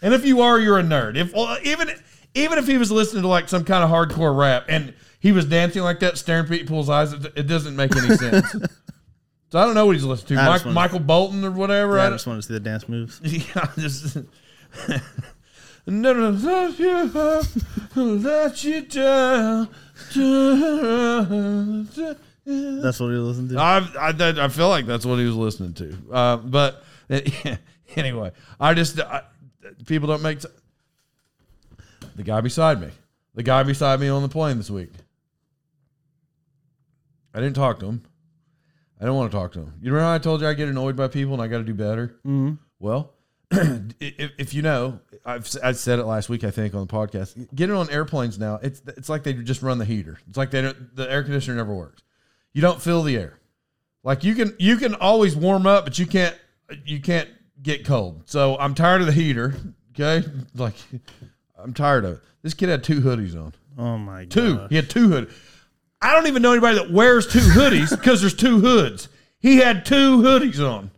[0.00, 1.16] And if you are, you're a nerd.
[1.16, 1.90] If well, even
[2.34, 5.44] even if he was listening to like some kind of hardcore rap and he was
[5.44, 8.50] dancing like that, staring people's eyes, it, it doesn't make any sense.
[9.50, 10.44] so I don't know what he's listening to.
[10.44, 11.96] Mike, Michael Bolton or whatever.
[11.96, 13.20] Yeah, I I just want to see the dance moves.
[13.22, 14.16] yeah, just.
[15.86, 17.10] Never let you
[17.94, 19.68] let you down.
[22.44, 23.58] That's what we listen to.
[23.58, 25.96] I, I, that- I feel like that's what he was listening to.
[26.12, 26.82] Uh, but
[27.96, 29.22] anyway, I just I,
[29.86, 30.40] people don't make.
[32.16, 32.88] The guy beside me,
[33.34, 34.90] the guy beside me on the plane this week.
[37.34, 38.02] I didn't talk to him.
[39.00, 39.74] I don't want to talk to him.
[39.80, 41.64] You remember how I told you I get annoyed by people and I got to
[41.64, 42.08] do better.
[42.26, 42.54] Mm-hmm.
[42.80, 43.12] Well,
[43.50, 47.54] if, if you know, I've I said it last week I think on the podcast.
[47.54, 50.18] Getting on airplanes now, it's it's like they just run the heater.
[50.28, 52.02] It's like they don't, the air conditioner never works.
[52.52, 53.38] You don't fill the air.
[54.04, 56.36] Like you can you can always warm up, but you can't
[56.84, 57.28] you can't
[57.62, 58.22] get cold.
[58.26, 59.54] So I'm tired of the heater.
[59.98, 60.74] Okay, like
[61.58, 62.22] I'm tired of it.
[62.42, 63.54] This kid had two hoodies on.
[63.78, 64.30] Oh my god.
[64.30, 64.66] Two.
[64.68, 65.32] He had two hoodies.
[66.00, 69.08] I don't even know anybody that wears two hoodies because there's two hoods.
[69.40, 70.90] He had two hoodies on.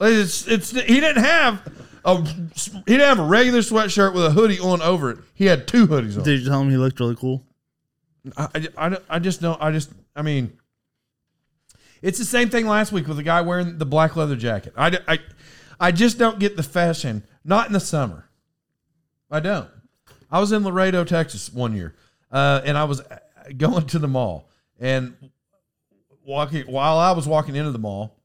[0.00, 1.62] It's, it's he didn't have
[2.04, 5.18] a he didn't have a regular sweatshirt with a hoodie on over it.
[5.34, 6.24] He had two hoodies on.
[6.24, 7.44] Did you tell him he looked really cool?
[8.36, 9.60] I, I, I, I just don't.
[9.60, 9.90] I just.
[10.16, 10.58] I mean,
[12.02, 14.72] it's the same thing last week with the guy wearing the black leather jacket.
[14.76, 15.18] I, I,
[15.78, 17.24] I just don't get the fashion.
[17.44, 18.28] Not in the summer.
[19.30, 19.68] I don't.
[20.30, 21.94] I was in Laredo, Texas one year,
[22.30, 23.02] uh, and I was
[23.56, 25.14] going to the mall and
[26.24, 28.19] walking while I was walking into the mall.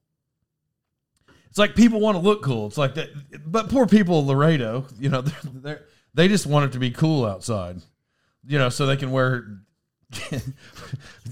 [1.56, 2.68] It's like people want to look cool.
[2.68, 3.12] It's like that,
[3.50, 7.26] but poor people Laredo, you know, they're, they're they just want it to be cool
[7.26, 7.78] outside,
[8.46, 9.62] you know, so they can wear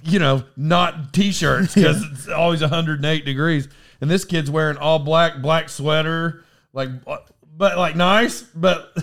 [0.05, 3.67] you know, not t-shirts because it's always 108 degrees.
[3.99, 7.17] And this kid's wearing all black, black sweater, like, uh,
[7.57, 8.95] but like nice, but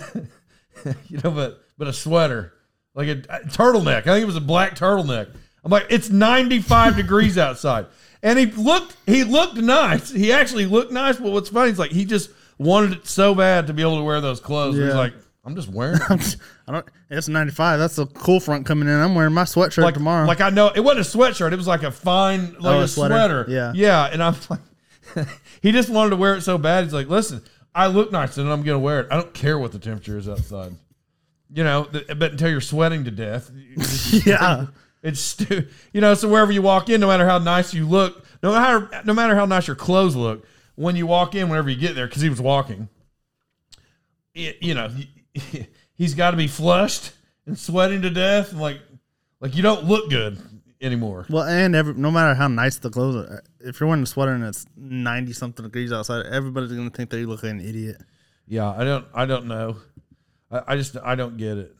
[1.07, 2.51] you know, but but a sweater,
[2.95, 4.07] like a, a turtleneck.
[4.07, 5.29] I think it was a black turtleneck.
[5.63, 7.85] I'm like, it's 95 degrees outside,
[8.23, 10.09] and he looked, he looked nice.
[10.11, 11.17] He actually looked nice.
[11.17, 14.03] But what's funny is like he just wanted it so bad to be able to
[14.03, 14.77] wear those clothes.
[14.77, 15.99] He's like, I'm just wearing.
[16.11, 16.35] It.
[16.67, 16.85] I don't.
[17.09, 17.79] It's 95.
[17.79, 18.93] That's a cool front coming in.
[18.93, 20.25] I'm wearing my sweatshirt like tomorrow.
[20.27, 22.87] Like I know it wasn't a sweatshirt; it was like a fine, like Oh, a
[22.87, 23.13] sweater?
[23.15, 23.45] sweater.
[23.49, 23.73] Yeah.
[23.75, 24.05] yeah.
[24.05, 25.27] And I'm like,
[25.61, 26.83] he just wanted to wear it so bad.
[26.85, 27.41] He's like, listen,
[27.73, 29.07] I look nice, and I'm gonna wear it.
[29.11, 30.73] I don't care what the temperature is outside.
[31.53, 33.51] You know, but until you're sweating to death,
[34.25, 34.67] yeah.
[35.03, 35.39] It's
[35.93, 36.13] you know.
[36.13, 39.35] So wherever you walk in, no matter how nice you look, no matter no matter
[39.35, 42.29] how nice your clothes look, when you walk in, whenever you get there, because he
[42.29, 42.89] was walking,
[44.33, 47.13] it, you know, he, he's got to be flushed
[47.45, 48.79] and sweating to death, and like,
[49.39, 50.39] like you don't look good
[50.81, 51.25] anymore.
[51.29, 54.33] Well, and every, no matter how nice the clothes are, if you're wearing a sweater
[54.33, 58.01] and it's ninety something degrees outside, everybody's gonna think that you look like an idiot.
[58.47, 59.77] Yeah, I don't, I don't know.
[60.51, 61.75] I, I just, I don't get it.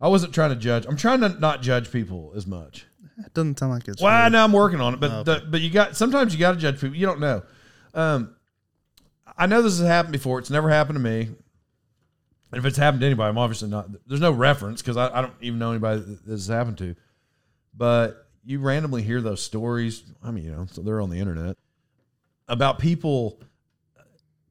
[0.00, 0.86] I wasn't trying to judge.
[0.86, 2.86] I'm trying to not judge people as much.
[3.24, 4.00] It doesn't sound like it's.
[4.00, 6.40] Well, really- now I'm working on it, but Oh, the, but you got sometimes you
[6.40, 6.96] got to judge people.
[6.96, 7.42] You don't know.
[7.92, 8.34] Um,
[9.36, 10.38] I know this has happened before.
[10.38, 11.28] It's never happened to me.
[12.52, 13.88] And if it's happened to anybody, I'm obviously not.
[14.06, 16.96] There's no reference because I, I don't even know anybody that this has happened to.
[17.74, 20.02] But you randomly hear those stories.
[20.22, 21.56] I mean, you know, so they're on the internet
[22.48, 23.40] about people.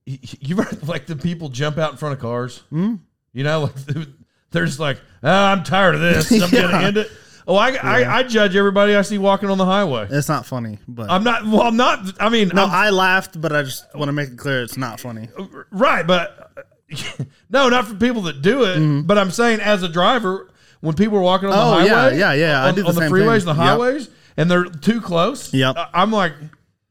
[0.06, 2.60] You, you like the people jump out in front of cars.
[2.70, 2.96] Hmm?
[3.34, 4.08] You know, like
[4.52, 6.32] they're just like, "Ah, I'm tired of this.
[6.32, 6.62] I'm Yeah.
[6.72, 7.12] gonna end it.
[7.48, 10.08] Oh, I, I I judge everybody I see walking on the highway.
[10.12, 11.46] It's not funny, but I'm not.
[11.46, 12.00] Well, I'm not.
[12.20, 14.78] I mean, no, I'm- I laughed, but I just want to make it clear it's
[14.78, 15.30] not funny.
[15.72, 16.52] right, but
[17.50, 19.04] no, not for people that do it.
[19.08, 21.84] But I'm saying as a driver, when people are walking on the Mm-hmm.
[21.84, 23.50] Oh, yeah, highway, yeah, yeah, I on, do the on the freeways thing.
[23.50, 23.70] and the Yep.
[23.72, 25.52] highways, and they're too close.
[25.54, 25.76] Yep.
[25.76, 26.34] I- I'm like,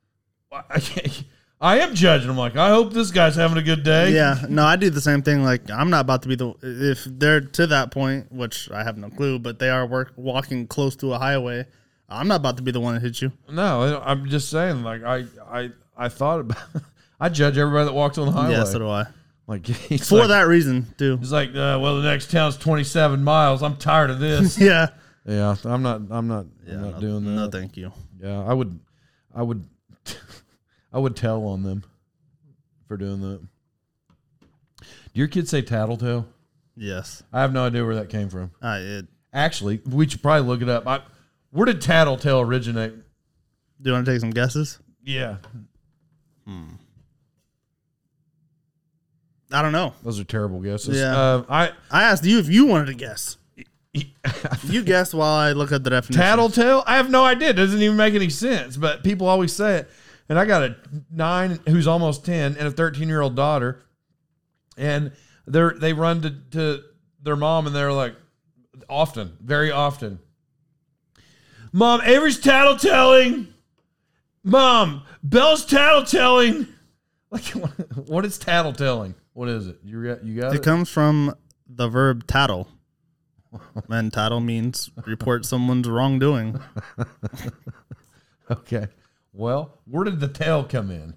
[0.53, 1.25] I, can't-
[1.61, 2.31] I am judging.
[2.31, 4.13] I'm like, I hope this guy's having a good day.
[4.13, 5.43] Yeah, no, I do the same thing.
[5.43, 8.97] Like I'm not about to be the if they're to that point, which I have
[8.97, 11.67] no clue, but they are work walking close to a highway.
[12.09, 13.33] I'm not about to be the one that hits you.
[13.51, 14.83] No, I'm just saying.
[14.83, 16.59] Like, I I I thought about.
[17.21, 18.55] I judge everybody that walks on the highway.
[18.55, 19.07] Yeah, so do I.
[19.47, 19.67] like
[20.05, 21.17] For like, that reason, too.
[21.17, 23.63] He's like, uh, well, the next town's 27 miles.
[23.63, 24.59] I'm tired of this.
[24.69, 24.89] Yeah.
[25.27, 26.03] yeah, I'm not.
[26.11, 26.47] I'm not.
[26.67, 27.31] Yeah, I'm not no, doing that.
[27.31, 27.93] No, thank you.
[28.21, 28.79] Yeah, I would.
[29.35, 29.65] I would.
[30.93, 31.85] I would tell on them
[32.87, 33.41] for doing that.
[34.81, 36.27] Do your kids say tattletale?
[36.77, 37.23] Yes.
[37.33, 38.53] I have no idea where that came from.
[38.63, 40.87] I it, Actually, we should probably look it up.
[40.87, 41.01] I,
[41.51, 42.95] where did tattletale originate?
[43.81, 44.79] do you want to take some guesses?
[45.05, 45.37] Yeah,
[49.51, 49.95] I don't know.
[50.03, 50.99] those are terrible guesses.
[50.99, 51.17] Yeah.
[51.17, 53.37] Uh, I I asked you if you wanted to guess.
[54.69, 56.21] You guess while I look at the definition.
[56.21, 56.85] Tattletale?
[56.87, 57.51] I have no idea.
[57.51, 59.91] It doesn't even make any sense, but people always say it.
[60.29, 60.77] And I got a
[61.11, 63.83] nine who's almost 10 and a 13 year old daughter.
[64.77, 65.13] And
[65.47, 66.83] they're, they run to, to
[67.23, 68.15] their mom and they're like,
[68.89, 70.19] often, very often,
[71.73, 73.49] Mom, Avery's tattletelling.
[74.43, 76.69] Mom, Belle's tattletelling.
[77.31, 77.45] Like,
[78.07, 79.15] what is tattletelling?
[79.35, 79.81] What is it?
[79.85, 80.63] You got, you got It it?
[80.63, 81.35] comes from
[81.69, 82.69] the verb tattle.
[83.91, 86.59] And tattle means report someone's wrongdoing.
[88.51, 88.87] Okay.
[89.39, 91.15] Well, where did the tail come in?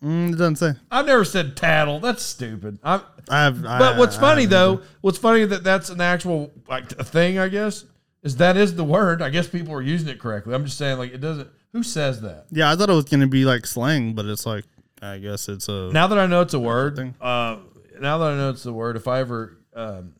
[0.00, 0.74] Mm, it doesn't say.
[0.88, 1.98] I've never said tattle.
[1.98, 2.78] That's stupid.
[2.84, 3.60] I'm, I have.
[3.60, 7.40] but what's funny though, what's funny that that's an actual like a thing.
[7.40, 7.84] I guess
[8.22, 9.20] is that is the word.
[9.20, 10.54] I guess people are using it correctly.
[10.54, 11.48] I'm just saying like it doesn't.
[11.72, 12.46] Who says that?
[12.50, 14.64] Yeah, I thought it was gonna be like slang, but it's like
[15.02, 15.90] I guess it's a.
[15.92, 17.16] Now that I know it's a word, Thing.
[17.20, 17.56] uh,
[18.00, 20.14] now that I know it's a word, if I ever um,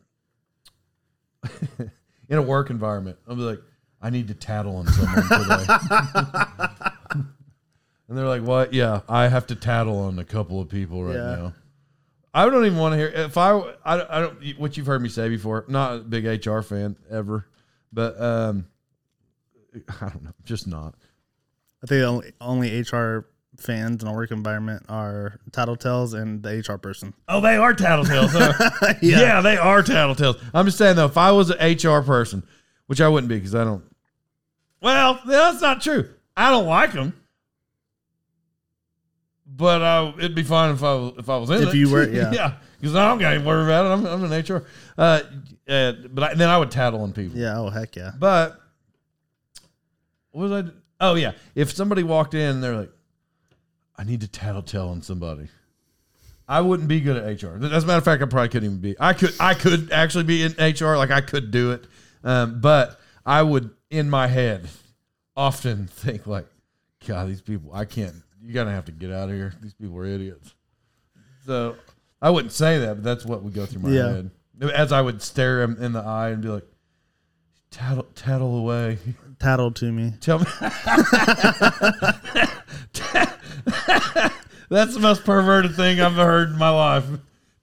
[2.27, 3.61] in a work environment, I'll be like,
[4.01, 6.65] I need to tattle on someone today.
[8.09, 8.73] and they're like, "What?
[8.73, 11.35] Yeah, I have to tattle on a couple of people right Yeah.
[11.35, 11.53] now."
[12.33, 13.51] I don't even want to hear if I,
[13.85, 15.65] I don't- I don't what you've heard me say before.
[15.67, 17.47] Not a big HR fan ever,
[17.93, 18.67] but um,
[20.01, 20.95] I don't know, just not.
[21.83, 23.25] I think only only HR
[23.57, 27.13] fans in a work environment are tattletales and the HR person.
[27.27, 28.29] Oh, they are tattletales.
[28.31, 28.93] Huh?
[29.01, 29.41] yeah.
[29.41, 30.39] they are tattletales.
[30.53, 32.43] I'm just saying though, if I was an HR person,
[32.87, 33.83] which I wouldn't be because I don't.
[34.81, 36.09] Well, that's not true.
[36.37, 37.13] I don't like them,
[39.55, 41.77] but uh, it'd be fine if I was if I was in If it.
[41.77, 42.31] you were- yeah.
[42.31, 44.07] yeah, because I don't got to worry about it.
[44.07, 44.65] I'm, I'm in HR.
[44.97, 45.21] Uh,
[45.67, 47.37] uh, but I, then I would tattle on people.
[47.37, 47.59] Yeah.
[47.59, 48.11] Oh heck yeah.
[48.17, 48.59] But
[50.31, 50.69] what was I?
[51.01, 52.91] Oh yeah, if somebody walked in, they're like,
[53.97, 55.47] "I need to tattletale on somebody."
[56.47, 57.63] I wouldn't be good at HR.
[57.63, 58.95] As a matter of fact, I probably couldn't even be.
[58.99, 59.33] I could.
[59.39, 60.95] I could actually be in HR.
[60.97, 61.85] Like I could do it,
[62.23, 64.67] um, but I would in my head
[65.37, 66.47] often think like,
[67.07, 67.71] "God, these people.
[67.73, 68.15] I can't.
[68.49, 69.53] You're gonna have to get out of here.
[69.61, 70.55] These people are idiots."
[71.45, 71.75] So
[72.19, 74.07] I wouldn't say that, but that's what would go through my Yeah.
[74.09, 74.31] head
[74.73, 76.65] as I would stare him in the eye and be like,
[77.69, 78.97] "Tattle, tattle away."
[79.39, 80.13] Tattle to me.
[80.19, 80.45] Tell me.
[84.69, 87.05] That's the most perverted thing I've ever heard in my life.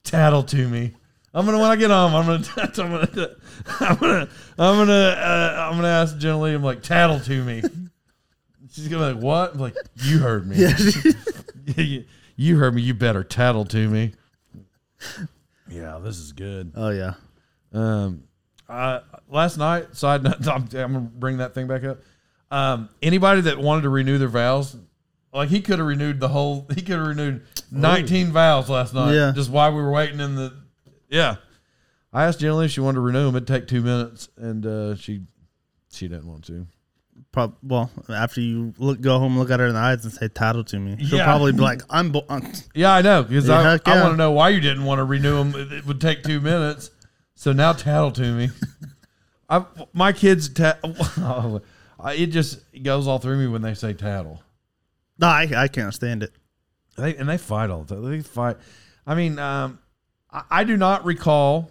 [0.05, 0.94] Tattle to me.
[1.35, 2.14] I'm gonna when I get home.
[2.14, 2.44] I'm gonna.
[2.79, 3.37] I'm gonna.
[3.81, 4.29] I'm gonna.
[4.59, 4.92] I'm gonna.
[4.92, 6.55] Uh, I'm gonna ask Jenna Lee.
[6.55, 7.62] I'm like, tattle to me.
[8.76, 9.54] She's gonna be like, what?
[9.54, 10.56] I'm like, you heard me.
[11.76, 12.04] you,
[12.36, 12.82] you heard me.
[12.82, 14.12] You better tattle to me.
[15.66, 16.72] Yeah, this is good.
[16.76, 17.14] Oh yeah.
[17.72, 18.24] Um,
[18.68, 22.00] uh, last night, side note, I'm, I'm gonna bring that thing back up.
[22.50, 24.76] Um, anybody that wanted to renew their vows
[25.32, 26.66] like he could have renewed the whole.
[26.74, 29.14] He could have renewed nineteen vows last night.
[29.14, 29.32] Yeah.
[29.34, 30.54] just while we were waiting in the.
[31.08, 31.36] Yeah,
[32.12, 33.36] I asked Jenny if she wanted to renew them.
[33.36, 35.22] It'd take two minutes, and uh, she
[35.90, 36.66] she didn't want to.
[37.37, 40.27] Prob- well, after you look, go home, look at her in the eyes, and say
[40.27, 41.25] "tattle" to me, she'll Yeah.
[41.27, 42.25] probably be like, "I'm." Bo-
[42.75, 44.03] Yeah, I know because Yeah, I, heck I yeah.
[44.05, 45.55] want to know why you didn't want to renew them.
[45.55, 46.90] It, it would take two minutes.
[47.35, 48.49] So now tattle to me.
[49.51, 50.79] I my kids ta-
[52.01, 54.42] I- it just goes all through me when they say tattle.
[55.18, 56.33] no, I, I can't stand it.
[56.96, 58.11] They and they fight all the time.
[58.11, 58.57] They fight.
[59.07, 59.79] I mean, um,
[60.31, 61.70] I, I do not recall.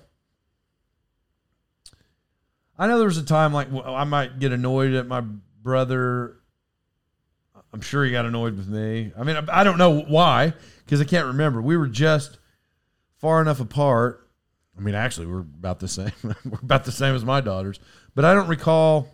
[2.77, 5.23] I know there was a time like I might get annoyed at my
[5.65, 6.37] brother.
[7.73, 9.11] I'm sure he got annoyed with me.
[9.19, 10.53] I mean, I, I don't know why
[10.85, 11.61] because I can't remember.
[11.61, 12.37] We were just
[13.17, 14.29] far enough apart.
[14.77, 16.11] I mean, actually, we're about the same.
[16.23, 17.79] we're about the same as my daughters,
[18.13, 19.09] but I don't recall.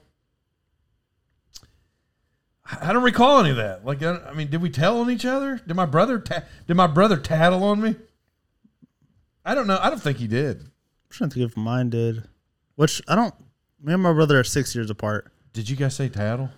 [2.80, 3.84] I don't recall any of that.
[3.84, 5.60] Like, I, mean, did we tell on each other?
[5.68, 7.96] Did my brother ta- did my brother tattle on me?
[9.44, 9.80] I don't know.
[9.82, 10.62] I don't think he did.
[10.62, 10.70] I'm
[11.10, 12.24] trying to think if mine did.
[12.76, 13.34] Which I don't.
[13.82, 15.32] Me and my brother are six years apart.
[15.54, 16.50] Did you guys say tattle?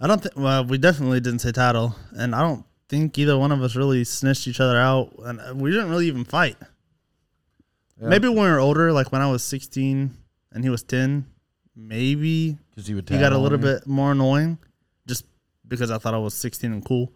[0.00, 0.36] I don't think.
[0.36, 4.04] Well, we definitely didn't say tattle, and I don't think either one of us really
[4.04, 6.56] snitched each other out, and uh, we didn't really even fight.
[8.00, 8.08] Yeah.
[8.08, 10.16] Maybe when we were older, like when I was 16
[10.52, 11.24] and he was 10,
[11.76, 13.08] maybe Because he would.
[13.08, 13.64] he got a little you?
[13.64, 14.58] bit more annoying,
[15.06, 15.24] just
[15.68, 17.12] because I thought I was 16 and cool.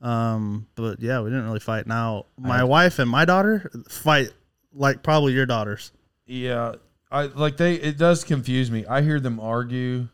[0.00, 1.86] Um, but yeah, we didn't really fight.
[1.86, 4.30] Now my wife and my daughter fight
[4.72, 5.90] like probably your daughters.
[6.26, 6.74] Yeah,
[7.10, 7.74] I like they.
[7.74, 8.84] It does confuse me.
[8.86, 10.08] I hear them argue.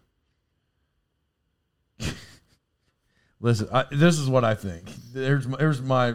[3.40, 4.90] Listen, I, this is what I think.
[5.12, 6.14] There's my- there's my.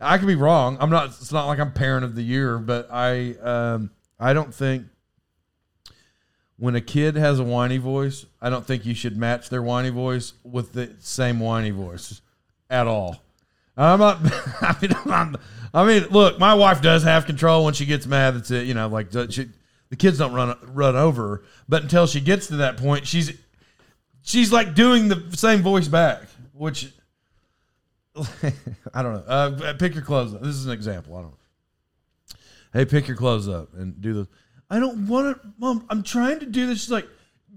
[0.00, 0.78] I could be wrong.
[0.80, 1.06] I'm not.
[1.06, 4.86] It's not like I'm parent of the year, but I um I don't think
[6.56, 9.90] when a kid has a whiny voice, I don't think you should match their whiny
[9.90, 12.20] voice with the same whiny voice
[12.70, 13.22] at all.
[13.76, 14.18] I'm not.
[14.60, 15.36] I mean, I'm,
[15.74, 18.34] I mean, look, my wife does have control when she gets mad.
[18.34, 18.66] That's it.
[18.66, 19.48] You know, like she,
[19.90, 23.32] the kids don't run run over but until she gets to that point, she's
[24.22, 26.92] she's like doing the same voice back, which
[28.94, 29.24] I don't know.
[29.26, 30.42] Uh, pick your clothes up.
[30.42, 31.16] This is an example.
[31.16, 31.30] I don't.
[31.30, 31.38] know.
[32.72, 34.26] Hey, pick your clothes up and do this.
[34.70, 35.86] I don't want to, mom.
[35.90, 36.80] I'm trying to do this.
[36.80, 37.08] She's like,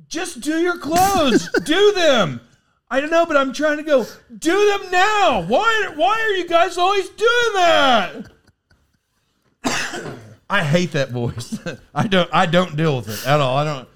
[0.07, 1.49] just do your clothes.
[1.63, 2.41] do them.
[2.89, 4.05] I don't know, but I'm trying to go.
[4.37, 5.41] Do them now.
[5.47, 5.91] Why?
[5.95, 8.31] Why are you guys always doing that?
[10.49, 11.59] I hate that voice.
[11.95, 12.29] I don't.
[12.33, 13.57] I don't deal with it at all.
[13.57, 13.89] I don't.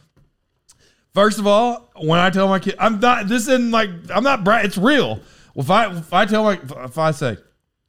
[1.13, 3.27] First of all, when I tell my kid, I'm not.
[3.27, 4.43] This isn't like I'm not.
[4.43, 5.19] Bra- it's real.
[5.55, 7.37] Well, if I if I tell my if I say,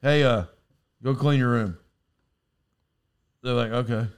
[0.03, 0.45] hey, uh,
[1.03, 1.79] go clean your room,
[3.43, 4.07] they're like, okay.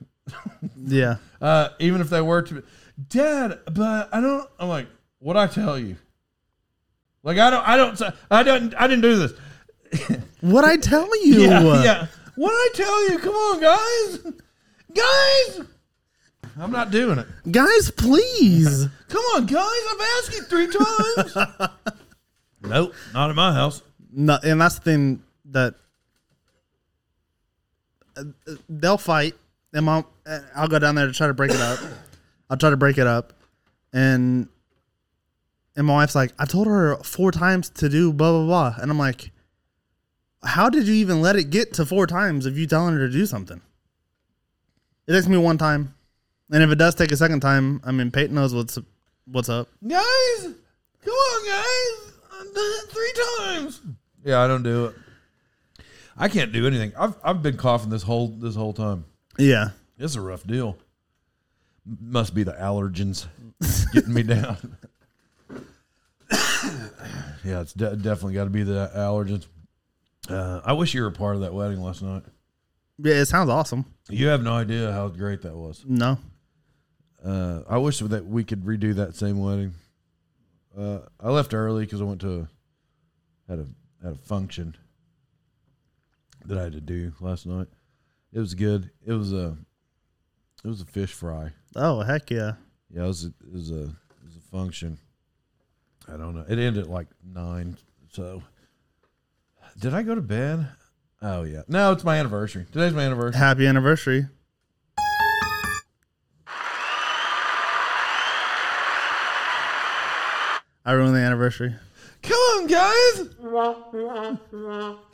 [0.85, 1.17] Yeah.
[1.41, 2.62] Uh, even if they were to, be,
[3.09, 4.49] Dad, but I don't.
[4.59, 4.88] I'm like,
[5.19, 5.97] what I tell you?
[7.23, 7.69] Like I don't.
[7.69, 8.03] I don't.
[8.31, 8.75] I don't.
[8.75, 10.19] I didn't do this.
[10.41, 11.43] What I tell you?
[11.43, 12.07] Yeah, yeah.
[12.35, 13.19] What I tell you?
[13.21, 14.19] Come on, guys,
[14.93, 15.67] guys.
[16.59, 17.27] I'm not doing it.
[17.51, 18.87] Guys, please.
[19.09, 19.81] Come on, guys.
[19.91, 21.71] I've asked you three times.
[22.62, 23.83] nope, not in my house.
[24.12, 25.75] No, and that's the thing that
[28.17, 28.25] uh,
[28.69, 29.35] they'll fight,
[29.73, 31.79] and mom, uh, I'll go down there to try to break it up.
[32.51, 33.33] I'll try to break it up,
[33.93, 34.49] and
[35.75, 38.91] and my wife's like, I told her four times to do blah blah blah, and
[38.91, 39.31] I'm like,
[40.45, 43.12] how did you even let it get to four times if you telling her to
[43.12, 43.62] do something?
[45.07, 45.95] It takes me one time,
[46.53, 48.79] and if it does take a second time, I mean, Peyton knows what's
[49.27, 49.69] what's up.
[49.87, 50.03] Guys,
[51.05, 52.12] come on, guys.
[52.35, 53.81] I've done it three times.
[54.25, 54.95] Yeah, I don't do it.
[56.17, 56.93] I can't do anything.
[56.99, 59.05] I've I've been coughing this whole this whole time.
[59.38, 60.77] Yeah, It's a rough deal.
[62.01, 63.27] Must be the allergens
[63.93, 64.77] getting me down.
[67.45, 69.47] yeah, it's de- definitely got to be the allergens.
[70.29, 72.23] Uh, I wish you were a part of that wedding last night.
[72.99, 73.85] yeah, it sounds awesome.
[74.09, 75.85] You have no idea how great that was.
[75.88, 76.19] No,
[77.25, 79.75] Uh, I wish that we could redo that same wedding.
[80.77, 83.66] Uh, I left early because I went to a, had a
[84.03, 84.77] had a function
[86.47, 87.68] that I had to do last night.
[88.33, 88.91] It was good.
[89.07, 89.57] It was a
[90.64, 91.53] it was a fish fry.
[91.77, 92.53] oh heck yeah.
[92.91, 94.99] Yeah, it was a, it was a it was a function.
[96.09, 96.45] I don't know.
[96.49, 97.77] It ended at like nine.
[98.11, 98.43] So
[99.79, 100.66] did I go to bed?
[101.20, 101.62] Oh yeah.
[101.68, 102.66] No, it's my anniversary.
[102.73, 103.39] Today's my anniversary.
[103.39, 104.27] Happy anniversary.
[110.85, 111.74] I ruined the anniversary.
[112.22, 113.28] Come on, guys.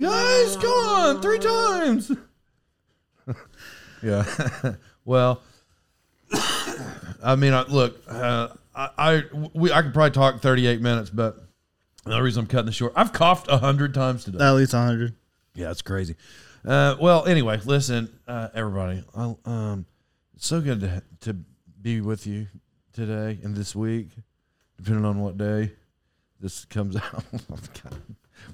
[0.01, 2.13] guys, come on, three times.
[4.03, 4.25] yeah.
[5.05, 5.43] well,
[7.23, 9.23] I mean, I, look, uh, I, I
[9.55, 11.37] we I could probably talk 38 minutes, but
[12.05, 14.39] The reason I'm cutting this short, I've coughed a hundred times today.
[14.45, 15.15] At least 100.
[15.55, 16.15] Yeah, it's crazy.
[16.65, 19.03] Uh, well, anyway, listen, uh, everybody.
[19.17, 19.87] I, um,
[20.35, 21.37] it's so good to to
[21.81, 22.47] be with you
[22.93, 24.11] today and this week,
[24.79, 25.73] depending on what day
[26.41, 27.25] this comes out.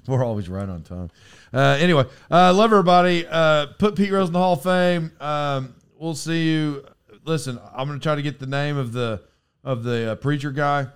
[0.07, 1.09] We're always right on time.
[1.53, 3.25] Uh, anyway, uh, love everybody.
[3.27, 5.11] Uh, put Pete Rose in the Hall of Fame.
[5.19, 6.85] Um, we'll see you.
[7.23, 9.21] Listen, I'm going to try to get the name of the
[9.63, 10.87] of the uh, preacher guy.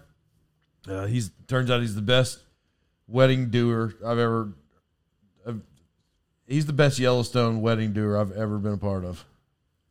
[0.87, 2.39] Uh, he's turns out he's the best
[3.07, 4.53] wedding doer I've ever.
[5.47, 5.61] I've,
[6.47, 9.25] he's the best Yellowstone wedding doer I've ever been a part of.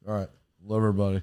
[0.07, 0.29] All right,
[0.65, 1.23] love everybody.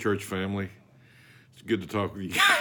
[0.00, 0.70] Church family.
[1.52, 2.40] It's good to talk with you.